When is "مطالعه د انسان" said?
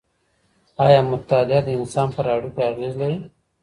1.11-2.07